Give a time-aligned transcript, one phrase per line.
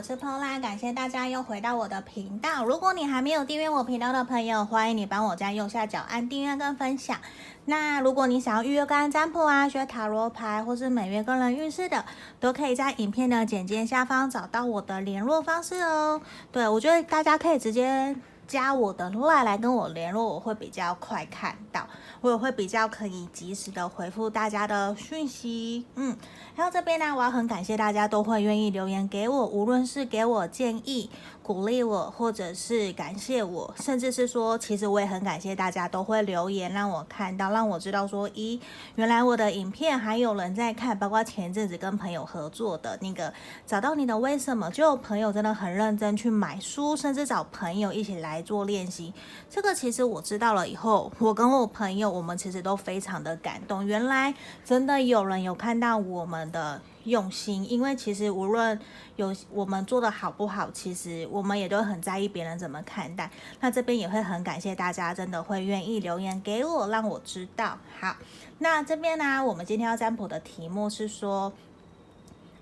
[0.00, 2.64] 我是 Pola，感谢大家又回到我的频道。
[2.64, 7.18] 如果你还没有订阅我频道的朋友，欢迎你帮我在右下角按订阅跟分享。
[7.66, 12.02] 那如果你想要预约个案占卜啊，学塔罗牌或是每月个人运势的，
[12.40, 16.22] 都可以在影片的简介下方找到我的联络方式哦。
[16.50, 18.16] 对，我觉得大家可以直接
[18.50, 21.86] 加我的 LINE 来跟我联络，我会比较快看到。
[22.20, 26.16] 我也会比较可以及时的回复大家的讯息，嗯，
[26.56, 31.08] 然后这边呢，我要很感谢大家都会愿意留言给我，无论是给我建议。
[31.52, 38.60] 鼓励我，或者是感谢我，甚至是说，其实我也很感谢大家都会留言，让我看到，让我知道说，咦，
[38.94, 43.34] 原来我的影片还有人在看，包括前阵子跟朋友合作的那个，
[43.66, 49.12] 找到你的为什么，就有朋友真的很认真去买书，甚至找朋友一起来做练习。
[49.50, 54.32] 这个其实我知道了以后，我跟我朋友，我们其实都非常的感动，原来
[54.64, 56.80] 真的有人有看到我们的。
[57.10, 58.80] 用心，因为其实无论
[59.16, 63.30] 有我们做的好不好，其实我们也都很在意别人怎么看待。
[63.60, 67.76] 那这边也会很感谢大家，真的会愿意留言给我，让我知道。
[68.00, 68.16] 好，
[68.60, 71.52] 那这边呢，我们今天要占卜的题目是说，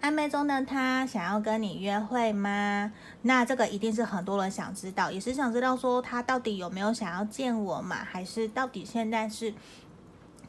[0.01, 2.93] 暧昧中的他想要跟你约会吗？
[3.23, 9.53] 那这个一定是很多人想知道，也是想知道说他到底有没有想要见我嘛，还是到底现在是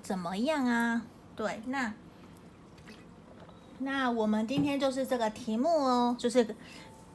[0.02, 1.04] 怎么样啊？
[1.36, 1.94] 对，那。
[3.82, 6.44] 那我们今天就是这个题目哦，就是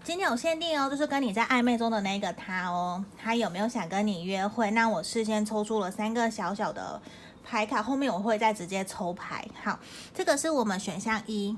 [0.03, 4.71] 今天有限定哦，就是跟你在暧昧中的那个他哦，他有没有想跟你约会？
[4.71, 7.03] 那我事先抽出了三个小小的
[7.45, 9.47] 牌卡，后面我会再直接抽牌。
[9.63, 9.79] 好，
[10.15, 11.55] 这个是我们选项一，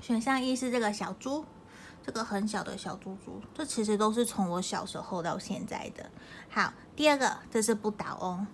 [0.00, 1.44] 选项一是这个小猪，
[2.06, 6.08] 这个很小的小猪猪，这其实都是从我小时候到现在的。
[6.48, 8.46] 好，第二个这是不倒翁，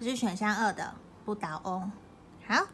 [0.00, 0.94] 这是选项二的
[1.26, 1.92] 不倒翁。
[2.46, 2.66] 好。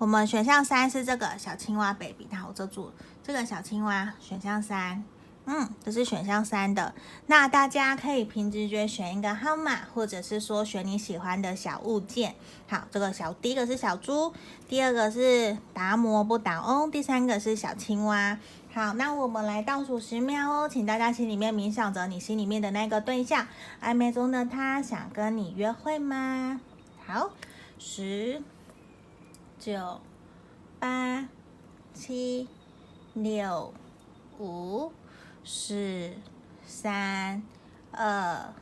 [0.00, 2.90] 我们选项三是这个小青蛙 baby，那我遮住
[3.22, 4.14] 这个小青蛙。
[4.18, 5.04] 选项三，
[5.44, 6.94] 嗯，这是选项三的。
[7.26, 12.34] 那大家可以凭直觉选一个号码，或者是说选你喜欢的小物件。
[12.66, 14.32] 好，这个小第一个是小猪，
[14.66, 18.38] 第二个是达摩不倒翁，第三个是小青蛙。
[18.72, 23.46] 好，那我们来倒数十秒哦，请大家心里面冥想着你心里面的那个对象，
[23.82, 26.58] 暧昧中的他想跟你约会吗？
[27.06, 27.32] 好，
[27.78, 28.42] 十。
[29.60, 30.00] 九、
[30.78, 31.28] 八、
[31.92, 32.48] 七、
[33.12, 33.74] 六、
[34.38, 34.90] 五、
[35.44, 36.12] 四、
[36.64, 37.42] 三、
[37.92, 38.54] 二、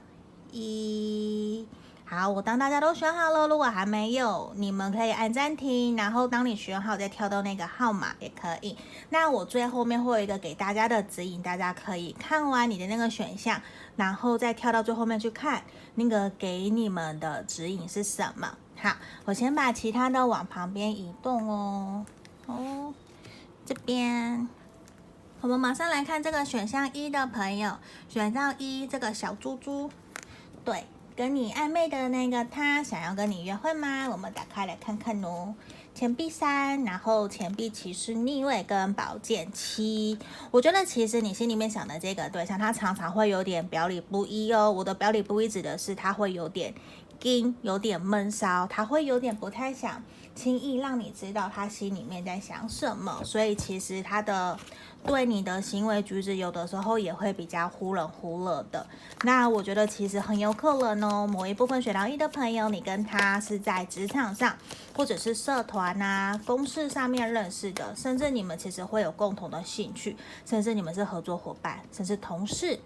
[0.51, 1.69] 一。
[2.05, 8.77] 好，我当大家都选好了，如果还没有，你们可以按暂停，然后当你选好再跳到那个号码也可以。
[9.11, 13.63] 那我最后面会有一个给大家的指引，大家可以看完你的那个选项，
[13.95, 15.63] 然后再跳到最后面去看
[15.95, 18.57] 那个给你们的指引是什么。
[18.81, 18.95] 好，
[19.25, 22.07] 我先把其他的往旁边移动哦。
[22.47, 22.95] 哦，
[23.67, 24.49] 这边，
[25.41, 27.73] 我们马上来看这个选项一的朋友，
[28.09, 29.91] 选项一这个小猪猪，
[30.65, 30.85] 对，
[31.17, 34.09] 跟你暧昧的那个他想要跟你约会吗？
[34.11, 35.55] 我们打开来看看哦。
[35.93, 40.17] 钱币三，然后钱币骑士逆位跟宝剑七。
[40.53, 44.71] 我觉得其实你心里面想的这个对象，他常常会有点表里不一哦。
[44.71, 46.73] 我的表里不一指的是他会有点。
[47.21, 50.03] 惊，有点闷骚，他会有点不太想
[50.35, 54.57] 轻易让你知道他心里面在想什么，所以其实他的
[55.05, 58.87] 对你的行为举止有的时候也会比较忽冷忽热的。
[59.23, 64.57] 那我觉得其实很有可能哦，某一部分选到一的朋友，你跟他是在职场上
[64.97, 72.79] 或者是社团啊、公事上面认识的，甚至你们其实会有共同的兴趣，甚至你们是合作伙伴，甚至同事。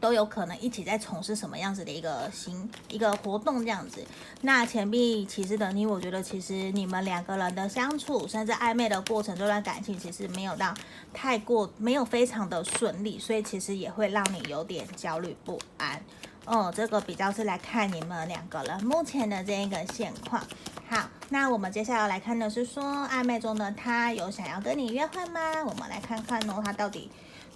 [0.00, 4.04] 都有可能一起在从事什么样子的一个行一个活动这样子。
[4.42, 10.72] 那钱币骑士的你，我觉得其实你们两个人的相处，甚至暧昧的过程，这段感情其实没有到
[11.12, 16.00] 太过，没有非常的顺利，所以其实也会让你有点焦虑不安。
[16.44, 20.42] 哦，这个比较是来看你们两个人目前的这一个现况。
[20.88, 25.40] 好，那我们接下来来看的是说暧昧中的他有想要跟你约会吗？
[25.66, 27.10] 我们来看看哦，他到底。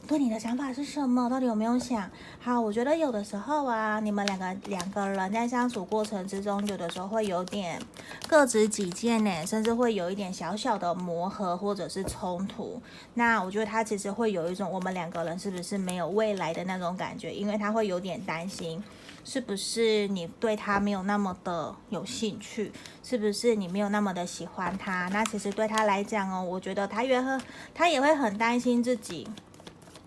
[0.09, 1.31] 对你的想法是什么？
[1.31, 2.11] 到底有没有想
[2.41, 2.61] 好？
[2.61, 7.81] 我觉得有的时候啊，你们两个两个人在相处过程之中，有的时候会有点
[8.27, 12.83] 各执己见呢，甚至会有一点小小的磨合或者是冲突。
[13.15, 18.83] 那我觉得他其实会有一种我们两个人是不是没有未来的那种感觉，因为他会有点担心，
[19.25, 22.73] 是不是你对他没有那么的有兴趣，
[23.05, 25.09] 是不是你没有那么的喜欢他？
[25.13, 27.41] 那其实对他来讲哦，我觉得他也会
[27.73, 29.27] 他也会很担心自己。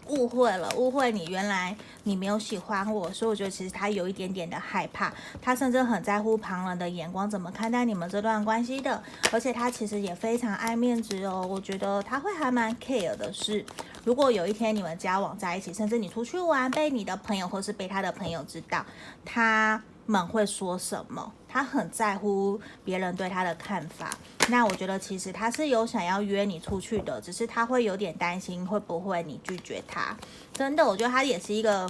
[0.09, 13.65] 误会了，误会你原来你没有喜欢我，所以我觉得其实他有一点点的害怕，他甚至很在乎旁人的眼光怎么看待你们这段关系的，而且他其实也非常爱面子哦，我觉得他会还蛮 care 的是，
[14.03, 18.85] 如果有一天你们交往在一起，甚至你出去玩被你的朋友或是被他的朋友知道，
[19.23, 21.31] 他们会说什么？
[21.47, 24.17] 他很在乎别人对他的看法。
[24.49, 30.15] 那我觉得其实他是有想要约你出去的，只是他会有点担心会不会你拒绝他。
[30.53, 31.89] 真的，我觉得他也是一个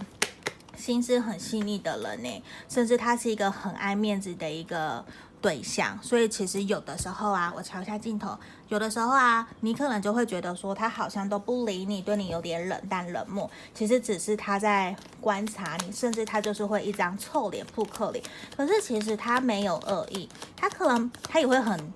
[0.77, 5.03] 心思很细腻的人呢，甚至他是一个很爱面子的一个。
[5.45, 8.36] 对象，所以其实有的时候啊，我瞧一下镜头，
[8.68, 18.25] 有的时候啊，你可能就会觉得说他好像都不理你，对你有点冷淡冷漠，其实只是他在观察你，甚至他就是会一张臭脸扑克脸，
[18.57, 20.27] 可是其实他没有恶意，
[20.57, 21.94] 他可能他也会很，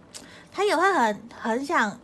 [0.51, 1.99] 他也会很很想。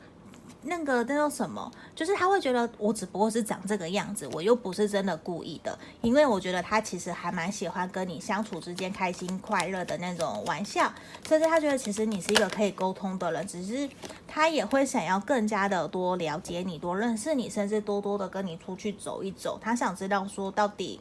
[0.67, 1.71] 那个那叫什么？
[1.95, 5.77] 就是他会觉得我只不过是长这个样子，我又不是真的故意的。
[6.01, 10.91] 因为我觉得他其实还蛮喜欢跟你相处之间开心快乐的那种玩笑，
[11.27, 13.87] 甚至他觉得其实你是一个可以沟通的人，只是
[14.27, 19.59] 他也会想要更加的多了解你，多认识你，甚至多多的跟你出去走一走。
[19.61, 20.99] 他想知道说到底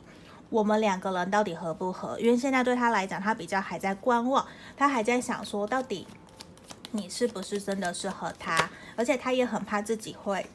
[0.50, 2.19] 我们两个人到底合不合？
[2.20, 4.46] 因为现在对他来讲，他比较还在观望，
[4.76, 6.06] 他还在想说到底。
[6.96, 8.70] 你是不是真的适合他？
[8.94, 10.46] 而且他也很怕自己会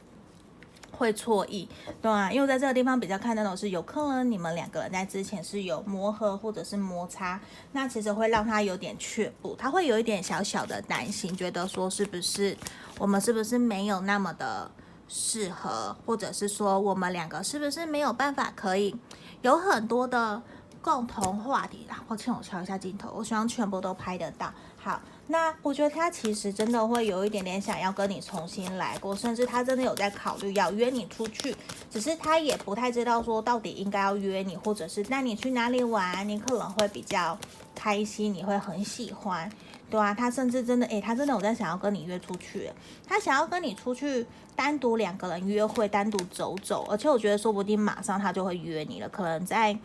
[0.90, 1.68] 会错意，
[2.00, 7.38] 对啊，因为在这个地方比较看到的是有可能你们两个人在之前是有磨合或者是摩擦，
[7.72, 12.56] 那其实会让他有点却步，他会有一点小小的担心，觉得说是不是
[12.98, 14.70] 我们是不是没有那么的
[15.08, 18.96] 适合，或者是说我们两个是不是没有办法可以
[19.42, 20.40] 有很多的
[20.80, 22.02] 共同话题啦？
[22.08, 24.50] 抱歉，我调一下镜头，我希望全部都拍得到。
[24.78, 24.98] 好。
[25.30, 31.54] 那我觉得他其实真的会有一点点想要跟你重新来过，甚至他真的有在考虑要约你出去，
[31.88, 37.38] 只是他也不太知道说到底应该要约你，或者是带你去哪里玩，你可能会比较
[37.76, 39.48] 开心，你会很喜欢，
[39.88, 42.68] 对啊，他甚至真的，诶，他真的有在想要跟你约出去，
[43.06, 49.78] 他想要跟你出去单独两个人约会，单独走走，而且我觉得说不定马上他就会约你了，可能在。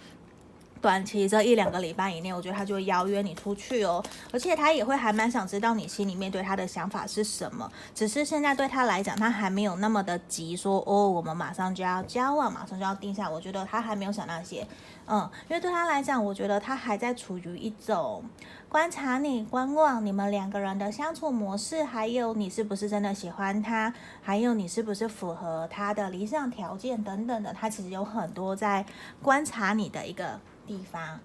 [0.86, 7.68] 短期这一两个礼拜以内，我觉得他就会邀约你出去哦，而且他也会还蛮想知道你心里面对他的想法是什么。
[7.96, 13.28] 只是现在对他来讲，他还没有那么的急，说哦，我们马上就要交往，马上就要定下。
[13.28, 14.68] 我觉得他还没有想那些，
[15.08, 18.24] 嗯，因为对他来讲，我觉得他还在处于一种
[18.70, 23.92] 观察你、观望你们两个人的相处模式，还有你是不是真的喜欢他，
[24.22, 27.52] 还有你是不是符合他的理想条件等等的。
[27.52, 28.86] 他其实有很多在
[29.24, 30.40] 观察你的一个。
[30.68, 31.20] 地方，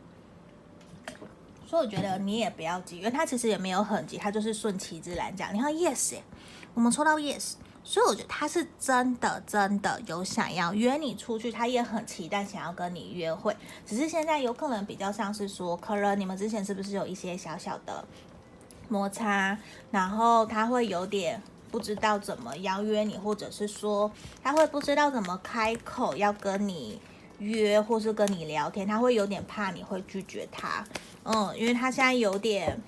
[1.66, 5.54] 所以我觉得你也不要急，因为他其实也没有很急，他就是顺其自然讲。
[5.54, 6.18] 你看，yes，
[6.74, 13.56] 我们抽到 yes，所以我觉得他是真的真的有想要约你出去，他也很期待想要跟你约会，
[13.86, 18.04] 只是现在有可能比较像是说，可能你们之前是不是有一些小小的
[18.88, 19.56] 摩擦，
[19.90, 24.10] 然后他会有点不知道怎么邀约你，或者是说
[24.42, 27.00] 他会不知道怎么开口要跟你。
[27.40, 30.84] 约或是跟你聊天，他会有点怕你会拒绝他，
[31.24, 32.78] 嗯，因为他现在有点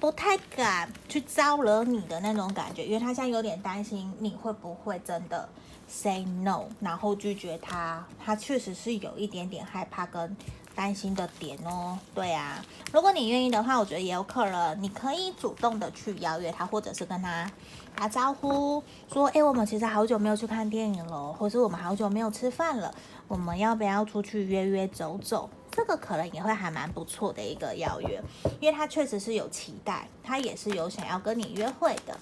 [0.00, 5.48] 不太敢去招惹你的那种感觉，因为他现在有点担心你会不会真的
[5.86, 10.36] say no，然后拒绝他，他确实是有一点点害怕跟
[10.80, 11.98] 担心的点哦。
[12.14, 17.50] 对啊，如果你愿意的话，我觉得也有可能，你可以主动的去邀约他，或者是跟他
[17.94, 18.82] 打招呼，
[19.12, 22.94] 说，哎，我们其实好久没有去看电影了，或是我们好久没有吃饭了。
[23.28, 25.50] 我们要不要出去约约走走？
[25.70, 28.22] 这个可能也会还蛮不错的一个邀约，
[28.58, 32.18] 因为他确实是有期待，他也是有想要跟你约会的，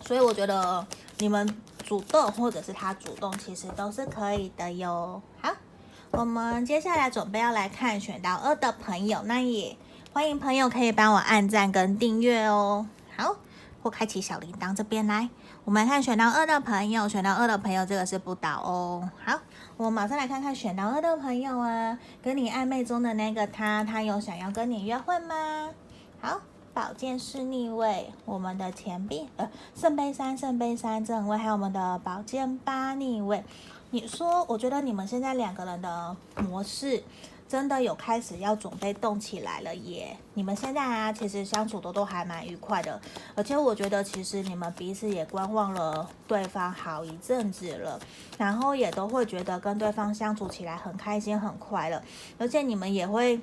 [0.00, 0.84] 所以我觉得
[1.18, 1.46] 你们
[1.84, 5.20] 主动或者是他主动，其实都是可以的哟。
[5.42, 5.52] 好，
[6.12, 9.76] 我们接下来准备要来看选到二的朋友，那也
[10.12, 12.86] 欢迎朋友可以帮我按赞跟订阅哦。
[13.16, 13.36] 好，
[13.82, 15.28] 或开启小铃铛这边来，
[15.64, 19.10] 我们来看选到二的朋友，选到二的朋友，这个是不倒哦。
[19.24, 19.38] 好。
[19.76, 25.68] 我马上来看看选到二的朋友啊，跟你暧昧中的那个他，他有想要跟你约会吗？
[26.18, 26.40] 好，
[26.72, 33.44] 宝剑是逆位，我们的钱币，呃，圣杯三，圣杯三正位，还有我们的宝剑八逆位。
[33.96, 37.02] 你说，我觉得你们现在两个人的模式。
[37.48, 40.16] 真的有开始要准备动起来了耶！
[40.34, 43.00] 你们现在啊，其实相处的都还蛮愉快的，
[43.36, 48.00] 而且我觉得其实你们彼此也观望了对方好一阵子了，
[48.36, 52.02] 然后也都会觉得跟对方相处起来很开心很快乐，
[52.36, 53.40] 而且你们也会，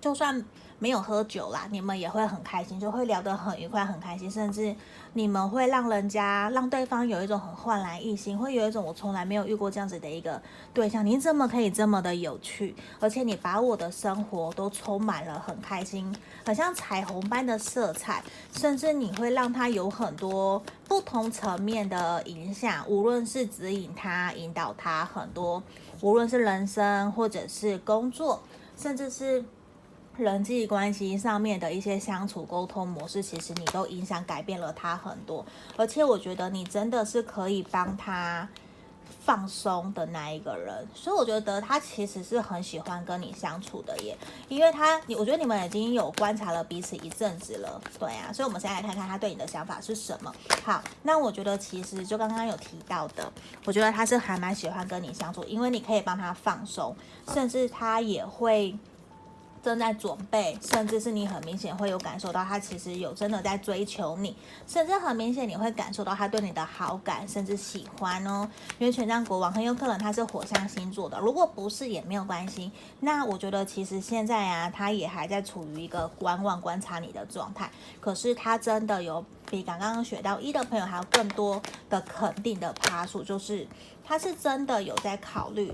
[0.00, 0.44] 就算
[0.78, 4.74] 没有喝酒啦，你们也会很开心，就会聊得很愉快、很开心，甚至
[5.14, 10.42] 你们会让人家、让对方有一种很焕然一新，会有一种我从来没有遇过这样子的一个
[10.74, 12.74] 对象，你怎么可以这么的有趣？
[13.00, 16.14] 而且你把我的生活都充满了很开心，
[16.44, 25.62] 很像彩虹般的色彩，甚至你会让他有很多不同层面的影响，无论是指引他、引导他很多，
[26.02, 28.42] 无论是人生或者是工作，
[28.76, 29.42] 甚至是。
[30.16, 35.44] 人际关系上面的一些相处沟通模式，其实你都影响改变了他很多，
[35.76, 38.48] 而且我觉得你真的是可以帮他
[39.24, 44.16] 放松的那一个人，所以我觉得他其实是很喜欢跟你相处的耶，
[44.48, 50.32] 因为他，你我觉得你们已经有观察了彼此一阵子了，对啊，所以我们现在来看看他对你的想法是什么。
[50.62, 53.32] 好，那我觉得其实就刚刚有提到的，
[53.64, 56.94] 我觉得他是还蛮喜欢跟你相处，因为你可以帮他放松，
[57.32, 58.76] 甚至他也会。
[59.64, 64.36] 正在准备，甚至是你很明显会有感受到他其实有真的在追求你，
[64.68, 68.46] 甚至很明显你会感受到他对你的好感，甚至喜欢哦。
[68.78, 72.70] 因为权杖国王很有可能他是火象星座的，如果不是也没有关系。
[73.00, 77.70] 那我觉得其实现在啊，他也还在处于一个观望、观察你的状态。
[78.00, 83.66] 可是他真的有比刚刚学到一的朋友还要更多的肯定的趴数，就是
[84.04, 85.72] 他是真的有在考虑，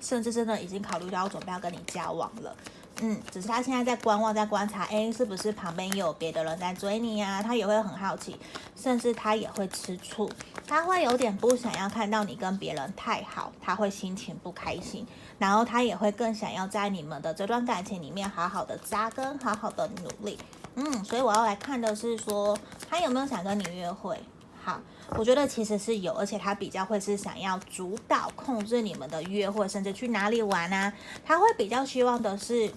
[0.00, 2.54] 甚至真的已经考虑到要准备要跟你交往了。
[3.00, 7.42] 嗯，只是他现在在观望，在观察，诶，是不是旁边有别的人在追你呀？
[7.42, 8.38] 他也会很好奇，
[8.76, 10.30] 甚至他也会吃醋，
[10.66, 15.04] 他会有点不想要看到你跟别人太好，他会心情不开心，
[15.38, 20.38] 然后他也会更想要在你们的这段感情里面好好的扎根，好好的努力。
[20.76, 22.56] 嗯，所以我要来看的是说，
[22.88, 24.18] 他有没有想跟你约会？
[24.64, 24.80] 好，
[25.10, 30.90] 我觉得其实是有，而且他比较会是想要主导、控制你们的约会，甚至去哪里玩啊？
[31.22, 32.72] 他会比较希望的是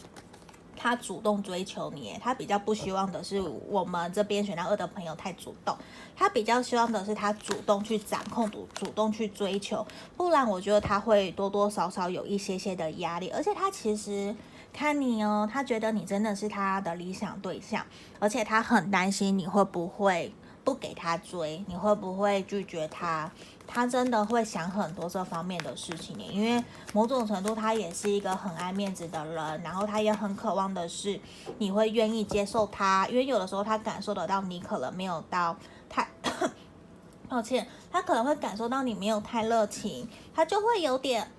[0.76, 5.78] 他主动追求你，他比较不希望的是我们这边选到二的朋友太主动，
[6.14, 14.36] 他比较希望的是他主动去掌控、主主动去追求，不然我觉得他会多多少少有一些些的压力，而且他其实
[14.74, 17.86] 看你哦，他觉得你真的是他的理想对象，
[18.20, 20.34] 而且他很担心你会不会。
[20.68, 23.32] 不给他追，你会不会拒绝他？
[23.66, 31.18] 他真的会想很多这方面的事情，因为某种程度他也是一个很爱面子的人，然后他也很渴望的是
[31.60, 35.56] 你会愿意接受他，因为有的时候他感受得到你可能没有到
[35.88, 36.06] 太，
[37.30, 41.32] 抱歉，他可能会感受到你没有太热情，他就会有点。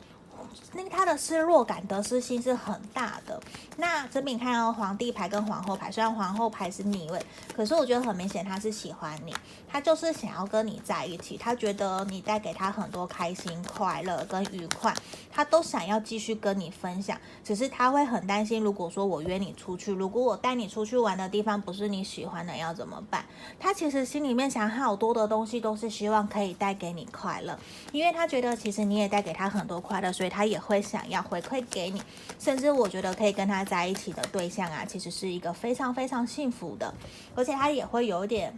[0.75, 3.40] 那他的失落感、得失心是很大的。
[3.76, 7.25] 那这边看到皇帝牌跟皇后牌，虽然皇后牌是逆位，
[7.55, 9.35] 可是我觉得很明显他是喜欢你，
[9.69, 14.93] 他就是想要跟你在一起，他觉得你带给他很多开心、快乐跟愉快，
[15.31, 17.17] 他都想要继续跟你分享。
[17.45, 23.25] 只是他会很担心，如果说我约你出去，如果我带你出去玩的地方不是你喜欢的，要怎么办？
[23.59, 27.57] 他其实心里面想好多的东西，都是希望可以带给你快乐，
[27.93, 32.00] 因为他觉得其实你也带给他很多快乐，所以他他也会想要回馈给你。
[32.38, 36.95] 甚至我觉得可以跟他在一起的对象啊，其实是一个非常非常幸福的，
[37.35, 38.57] 而且他也会有一点，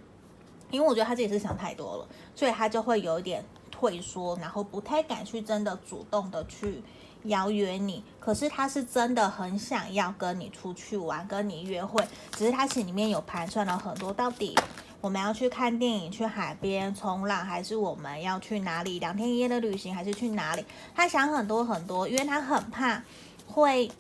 [0.71, 6.83] 因为我觉得他自己是想太多了，所以他就会有一点退缩，然后不太敢去真的主动的去
[7.25, 8.05] 邀约你。
[8.21, 14.55] 可是他是真的很想要跟你出去玩，跟你约会，只是他心里面有盘算了很多，到底
[15.01, 20.65] 我们要去看电影、去海边冲浪，还是我们要去哪里两天一夜的旅行，还是去哪里？
[20.95, 23.03] 他想很多很多，因为他很怕
[23.47, 23.91] 会。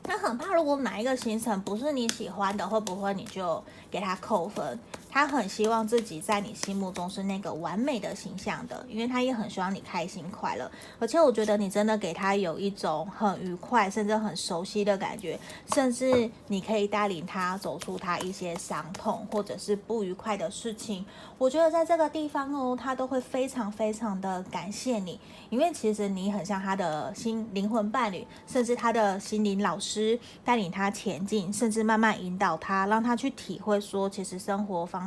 [0.00, 4.78] 他很怕，如果哪一个行程不是你喜欢的，会不会你就给他扣分？
[5.10, 10.70] 他很希望自己在你心目中是那个完美的形象的，因为他也很希望你开心快乐。
[10.98, 15.38] 而且我觉得你真的给他有一种很愉快，甚至很熟悉的感觉，
[15.72, 21.04] 甚至你可以带领他走出他一些伤痛或者是不愉快的事情。
[21.38, 25.18] 我觉得在这个地方哦，他都会非常非常的感谢你，
[25.50, 34.97] 因为其实你很像他的心灵魂伴侣，甚至他的心灵老师，带领他前进，甚至慢慢引导他，让他去体会说，其实生活方。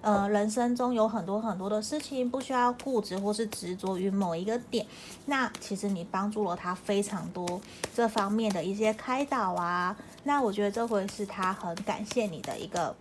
[0.00, 4.86] 呃，人生中有很多很多的事情，不需要固执或是执着于某一个点。
[5.26, 7.60] 那其实你帮助了他非常多
[7.94, 9.96] 这方面的一些开导啊。
[10.24, 12.94] 那我觉得这会是他很感谢你的一个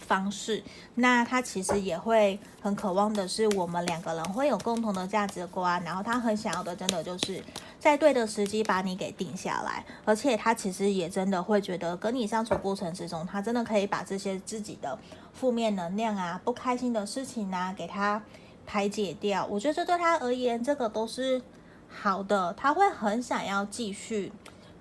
[0.00, 0.62] 方式。
[0.96, 5.82] 那他其实也会很渴望的是，我们两个人会有共同的价值观。
[5.84, 7.42] 然后他很想要的，真的就是。
[7.78, 14.98] 在对的时机把你给定下来，而且他其实也真的会觉得跟你相处过程之中，他真的可以把这些自己的
[15.38, 18.22] 负面能量啊、不开心的事情啊，给他
[18.64, 19.44] 排解掉。
[19.46, 21.42] 我觉得这对他而言，这个都是
[21.88, 24.32] 好的，他会很想要继续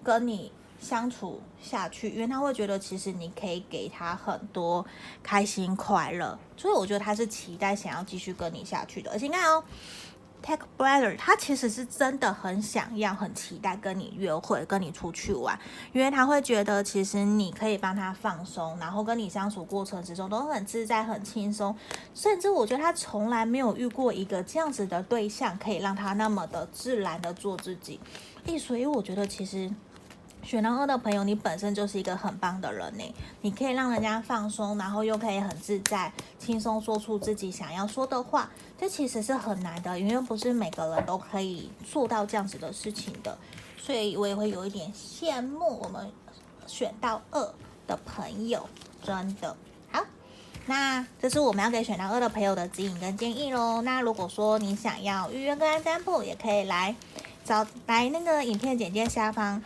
[0.02, 4.86] 跟你相处下去，因为他会觉得其实你可以给他很多
[5.22, 9.12] 开心快乐，所以我觉得他是期待想要继续跟你下去的。
[9.12, 9.64] 而且你看哦
[10.46, 15.58] ，Tech Brother 他其实是真的很想要、很期待跟你约会、跟你出去玩，
[15.92, 21.76] 因为他会觉得其实你可以帮他放松，然后跟你相处过程之中都很自在、很轻松，
[22.14, 28.00] 甚至我觉得他从来没有遇过一个这样子的对象，可以让他那么的自然的做自己。
[28.46, 29.72] 诶，所以我觉得其实。
[30.46, 33.16] 选到二的朋友，你本身就是一个很棒的人呢。
[33.42, 38.48] 你可以让人家放松，然后又可以很自在、轻松说出自己想要说的话。
[38.78, 43.36] 这其实是很难的，因为不是每个人都可以做到这样子的事情的。
[43.76, 46.12] 所以我也会有一点羡慕我们
[46.68, 47.54] 选到二
[47.88, 48.70] 的朋友，
[49.04, 49.58] 真的
[49.92, 50.04] 好。
[50.68, 53.82] 那这是我们要给选到二的朋友的指引跟建议喽。
[53.82, 56.96] 那如果说你想要预约个案占卜，也可以来
[57.44, 59.64] 找来那个影片简介下方。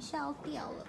[0.00, 0.86] 消掉了。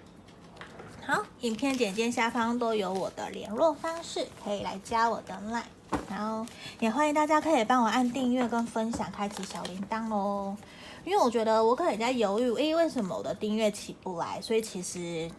[1.06, 5.64] 好，影片简介下方都有我的联络方式，可以来加我的 line。
[6.10, 6.46] 然后
[6.80, 10.56] 也欢迎大家可以帮我按订阅跟分享，开启小铃铛哦。
[11.04, 14.40] 因为我觉得我可能在犹豫，诶，为什么我的订阅起不来？
[14.42, 15.30] 所以其实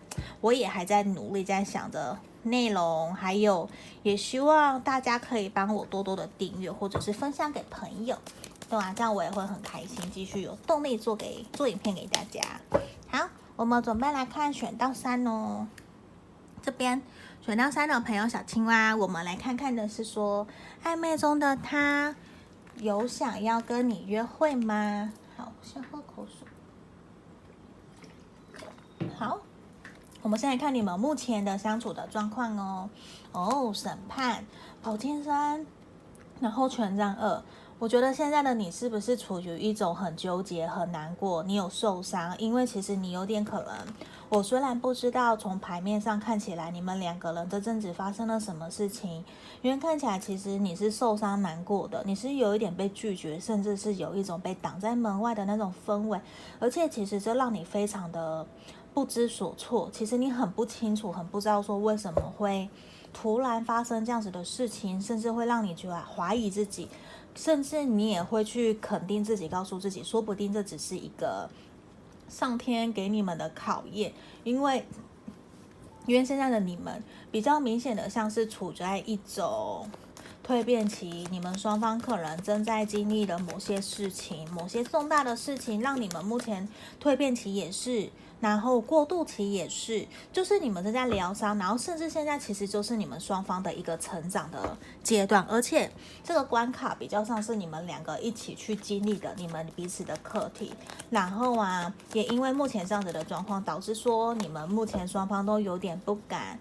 [0.41, 3.69] 我也还在努力，在想着内容，还有
[4.03, 8.19] 也希望大家可以帮我多多的订阅，或者是分享给朋友，
[8.69, 8.93] 对吧？
[8.97, 12.41] 这样我也会很开心，继续有动力做给做影片给大家。
[13.09, 13.29] 好。
[13.63, 15.69] 我们准备来看选到三哦，
[16.61, 17.01] 这边
[17.41, 20.45] 选到三的朋友小青蛙，我们来看看的是说，
[20.83, 22.17] 暧昧中的他
[22.79, 25.13] 有想要跟你约会吗？
[25.37, 26.45] 好，先喝口水。
[29.15, 29.39] 好，
[30.23, 32.91] 我们先来看你们目前的相处的状况哦。
[33.31, 34.45] 哦，审判、
[34.83, 35.65] 宝剑三，
[36.41, 37.41] 然后权杖二。
[37.83, 41.43] 我觉得现在的你是不是处于一种很纠结、很难过？
[41.43, 43.75] 你有受伤，因为其实你有点可能。
[44.29, 49.25] 我虽然不知道从牌面上看起来你们两个人这阵子发生了什么事情，
[49.63, 56.21] 因为看起来其实你是受伤、难过的，你是有一点被拒绝，甚至是有一种被挡在门外的那种氛围，
[56.61, 58.47] 而且其实这让你非常的
[58.95, 59.91] 不知所措。
[59.93, 62.71] 其实你很不清楚，很不知道说为什么会
[63.13, 66.89] 突然发生这样子的事情，甚至会让你觉得怀疑自己。
[67.35, 71.49] 甚至你也会去肯定自己，告诉自己，说不定这只是一个
[72.29, 74.13] 上天给你们的考验，
[74.45, 74.87] 因为
[76.07, 79.89] 因为现在的你们比较明显的像是处在一种
[80.47, 86.69] 蜕变期，你们双方可能正在经历的某些事情，某些重大的事情，让你们目前
[87.03, 88.11] 蜕变期也是。
[88.43, 95.89] 然后过渡期也是，就是你们正在疗伤，然后甚至现在其实就是你们双方的一个成长的阶段，而且
[96.25, 100.73] 这个关卡比较像是你们两个一起去经历的，你们彼此的课题。
[101.09, 106.59] 然后啊，也因为目前这样子的状况，导致说你们目前双方都有点不敢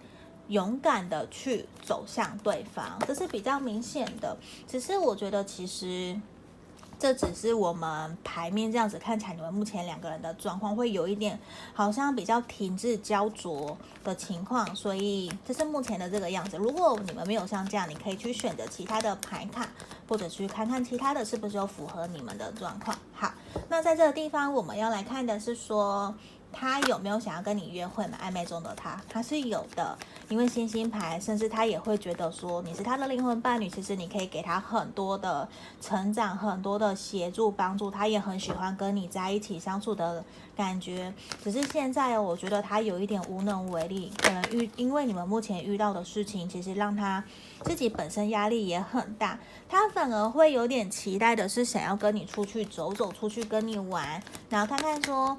[0.50, 4.38] 勇敢的去走向对方，这是比较明显的。
[4.68, 6.16] 只是我觉得其实。
[7.02, 11.40] 这只是我们牌面这样子看起来，你们目前两个人的状况会有一点
[11.74, 16.58] 好像比较停滞焦灼的情况，所以这是目前的这个样子。
[16.58, 19.68] 如果你们没有像这样，你可以去选择其他的牌卡，
[20.08, 22.96] 或者去看看其他的是不是有符合你们的状况。
[23.16, 23.34] 好，
[23.68, 26.14] 那在这个地方我们要来看的是说。
[26.54, 28.18] 他有没有想要跟你约会嘛？
[28.22, 29.98] 暧昧中的他，他是有的，
[30.32, 33.68] 因为星星牌，甚至他也会觉得说你是他的灵魂伴侣。
[33.68, 35.46] 其实你可以给他很多的
[35.82, 40.24] 成长，很多的协助帮助，他也很喜欢跟你在一起相处的
[40.56, 41.14] 感觉。
[41.44, 47.22] 只是现在，我觉得他有一点无能为力，可能遇因为你们目前遇到的事情，其实让他
[47.66, 49.38] 自己本身压力也很大。
[49.68, 55.38] 他反而会有点期待的是想要跟你出去走走，出去跟你玩，然后看看说。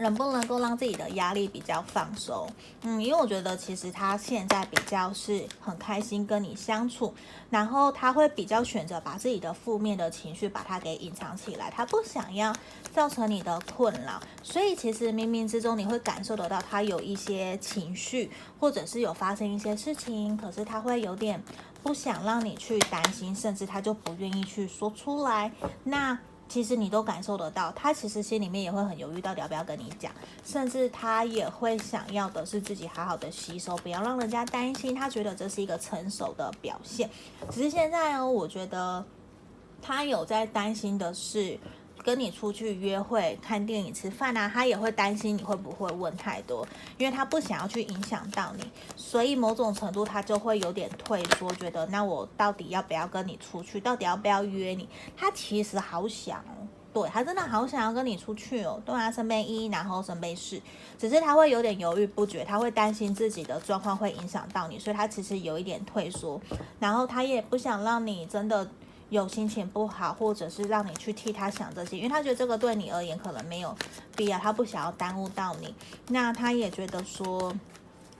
[0.00, 2.48] 能不能够让自己的压力比较放松？
[2.82, 7.14] 嗯，因为我觉得其实他现在比较是很开心跟你相处，
[7.50, 12.54] 然后他会比较选择把自己的负面的情绪把它给隐藏起来，他不想要
[12.92, 21.42] 造成你的困扰，所以其实冥冥之中你会感受得到他有一些情绪，或者是有发生一些事情，可是他会有点
[21.82, 25.52] 不想让你去担心，甚至他就不愿意去说出来。
[25.84, 26.18] 那。
[26.50, 30.12] 其实你都感受得到，他其实心里面也会很犹豫，到底要不要跟你讲，
[30.44, 34.94] 甚至他也会想要的是自己好好的吸收，不要让人家担心。
[34.94, 37.08] 他觉得这是一个成熟的表现。
[37.50, 39.02] 只是现在哦，我觉得
[39.80, 41.58] 他有在担心的是。
[42.02, 46.66] 跟你出去约会、看电影、吃饭啊，他也会担心你会不会问太多，
[46.98, 48.64] 因为他不想要去影响到你，
[48.96, 54.88] 所以某种程度他就会有点退缩，觉得那我到底要不要跟你出去，到底要不要约你？
[55.16, 58.80] 他其实好想哦，对，他真的好想要跟你出去哦。
[58.84, 60.60] 对啊，身边一，然后身边四，
[60.98, 66.40] 只是他会有点犹豫不决，他会担心自己的状况会影响到你，所以他其实有一点退缩，
[66.78, 68.68] 然后他也不想让你真的
[69.10, 73.76] 有心情不好，或者是让你去替他想这些，因为他觉得这个对你而言可能没有
[74.16, 75.74] 必要，他不想要耽误到你。
[76.08, 77.54] 那他也觉得说。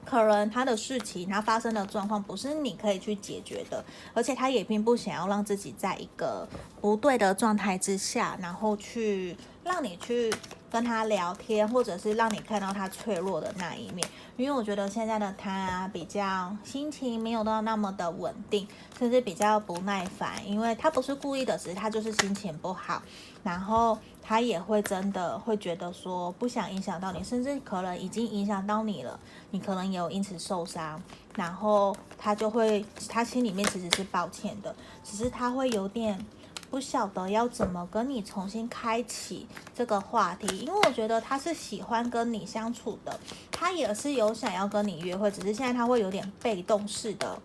[0.03, 6.49] 可能他的事情，他发生的状况不是你可以去解决的，而且他也并不想要让自己在一个
[6.81, 10.35] 不对的状态之下，然后去让你去
[10.71, 14.07] 跟他聊天，或者是让你看到他脆弱的那一面。
[14.37, 18.67] 因为我觉得现在的他比较心情没有到那么的稳定，
[18.99, 23.03] 甚至比较不耐烦，因为他不是故意的，只是他就是心情不好，
[23.43, 23.99] 然后。
[24.23, 29.19] 他也会真的会觉得说不想影响到你，甚至可能已经影响到你了，
[29.51, 31.03] 你可能也有因此受伤，
[31.35, 36.25] 然后他就会他心里面其实是抱歉的，只是他会有点
[36.71, 43.19] 不晓得要怎么跟你重新开启这个话题，因为我觉得他是喜欢跟你相处的，
[43.51, 47.39] 他也是有想要跟你约会，只是现在他会有点被动式的。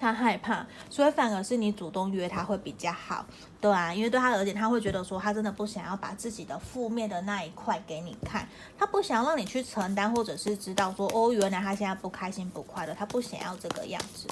[0.00, 3.24] 他害怕，所以反而是你主动约他会比较好，
[3.58, 14.26] 对啊，因为对他而言，他会觉得说他真的不想要把自己的负面的那一块给你看，他不想让你去承担，或者是知道说哦，原来他现在不开心不快乐，他不想要这个样子，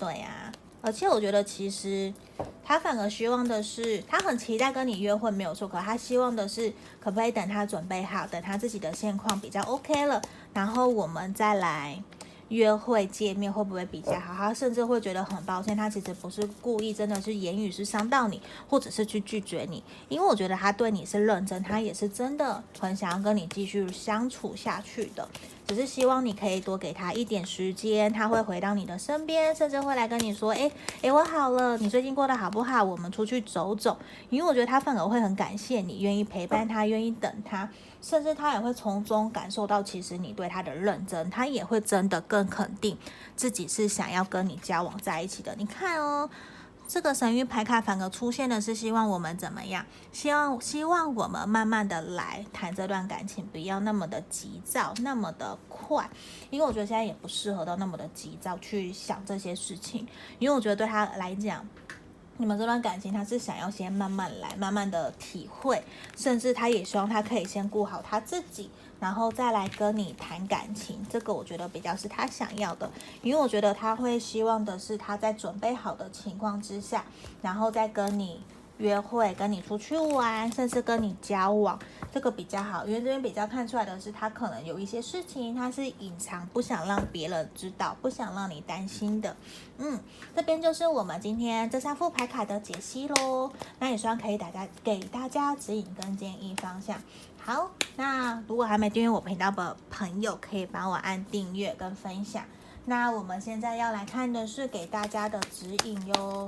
[0.00, 0.50] 对啊，
[0.84, 2.12] 而且我觉得其实
[2.62, 6.70] 他反而希望的是，他很期待跟你约会没有错，可他希望的是
[7.00, 10.20] 可不可以等他准备好，等他自己的现况比较 OK 了，
[10.52, 12.02] 然后我们再来。
[12.50, 14.34] 约会见面会不会比较好？
[14.34, 19.82] 他甚至会觉得很抱歉，他其实不是故意，真的是言语是伤到你，或者是去拒绝你。
[20.10, 25.26] 因为我觉得他对你是认真，他也是真的很想要跟你继续相处下去的。
[25.66, 32.84] 只是希望你可以多给他一点时间，他会回到你的身边，甚至会来跟你说：“诶诶，我好了，你最近过得好不好？
[32.84, 33.96] 我们出去走走。”
[34.28, 37.68] 因为我觉得他反而会很感谢你，愿意陪伴他，愿意等他，
[38.02, 42.96] 甚至他也会从中感受到其实你对他的认真，他也会真的更肯定
[43.34, 45.54] 自己是想要跟你交往在一起的。
[45.56, 46.28] 你看哦。
[46.94, 49.84] 这个神谕牌卡反而出现的是希望我们怎么样？
[50.12, 56.08] 希望希望我们慢慢的来谈这段感情，不要那么的急躁，那么的快，
[56.50, 60.06] 因为我觉得现在也不适合到那么的急躁去想这些事情，
[60.38, 61.66] 因为我觉得对他来讲。
[62.36, 65.84] 你们这段感情，他是想要先慢慢来，慢慢的体会，
[66.16, 68.68] 甚至他也希望他可以先顾好他自己，
[69.04, 71.04] 然后再来跟你谈感情。
[71.10, 72.90] 这个我觉得比较是他想要的，
[73.20, 77.04] 因为我觉得他会希望的是他在准备好的情况之下，
[77.42, 78.40] 然后再跟你。
[78.78, 81.78] 约会，跟你出去玩，甚至跟你交往，
[82.12, 89.36] 这个比较好，因为这边比较看出来的是，他可能有一些事情，他是隐藏，不想让别人知道，不想让你担心的。
[89.78, 90.00] 嗯，
[90.34, 93.48] 这边就是我们今天这三副牌卡的解析喽。
[93.78, 97.00] 那也希望可以大家给大家指引跟建议方向。
[97.46, 102.42] 好，那如果还没订阅我频道的朋友，可以帮我按订阅跟分享。
[102.86, 106.46] 那我们现在要来看的是给大家的指引哟。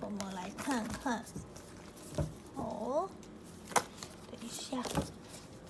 [0.00, 1.22] 我们来看看
[2.56, 3.06] 哦，
[4.30, 4.78] 等一下，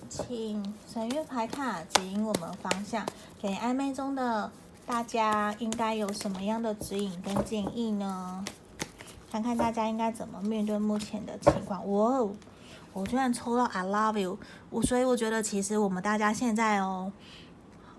[0.07, 3.05] 请神月牌卡指引我们方向，
[3.41, 4.49] 给暧昧中的
[4.85, 8.45] 大家应该有什么样的指引跟建议呢？
[9.29, 11.85] 看看大家应该怎么面对目前的情况。
[11.91, 12.31] 哇哦，
[12.93, 14.37] 我居然抽到 I love you，
[14.69, 17.11] 我所以我觉得其实我们大家现在哦。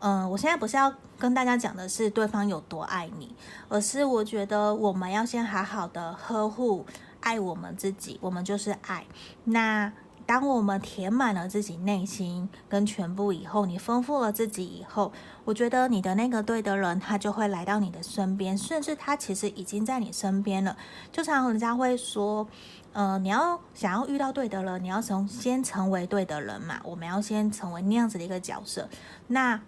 [0.01, 3.35] 嗯，我现在不是要跟大家讲的是对方有多爱你，
[3.71, 6.85] 而是我觉得我们要先好好的呵护、
[7.21, 9.07] 爱我们自己，我们就是爱。
[9.45, 9.91] 那
[10.27, 15.13] 当我们填满了自己内心跟全部以后，你丰富了自己以后，
[15.45, 20.77] 我觉得你的那个对的人，他就会来到你的身边，甚至他其实已经在你身边了。
[21.13, 22.49] 就常常人家会说，
[22.95, 28.89] 呃，你要想要遇到对的人，你要从先成为对的人嘛，我们要先成为那样子的一个角色。
[29.27, 29.61] 那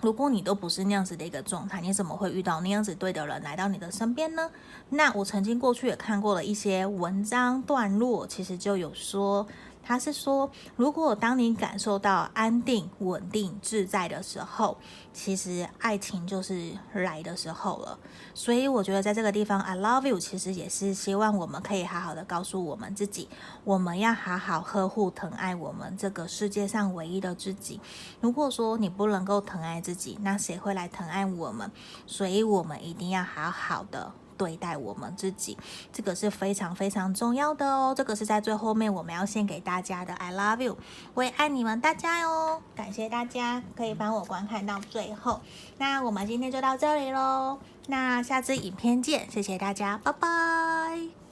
[0.00, 4.48] 如果你都不是那样子的一个状态，你怎么会遇到那样子对的人来到你的身边呢？
[4.90, 9.46] 那我曾经过去也看过了一些文章段落，其实就有说。
[9.90, 14.78] 他是说，如果当你感受到安定、稳定、自在的时候，
[15.12, 17.98] 其实爱情就是来的时候了。
[18.32, 23.28] 所以我觉得在这个地方，I love you，其实也是希望我们可以好好的告诉我们自己，
[23.64, 27.80] 我们要好好呵护、疼爱我们这个世界上唯一的自己。
[28.20, 31.68] 如果说你不能够疼爱自己，那谁会来疼爱我们？
[32.06, 34.12] 所以我们一定要好好的。
[34.40, 35.58] 对待我们自己，
[35.92, 37.92] 这个是非常非常重要的哦。
[37.94, 40.78] 这个是在最后面我们要献给大家的，I love you，
[41.12, 42.62] 我也爱你们大家哟。
[42.74, 45.42] 感谢大家可以帮我观看到最后，
[45.76, 47.58] 那我们今天就到这里喽。
[47.88, 51.29] 那下次影片见，谢谢大家，拜拜。